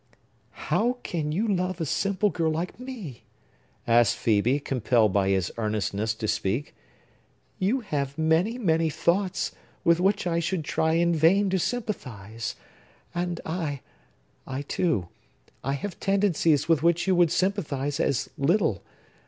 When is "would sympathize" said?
17.13-17.99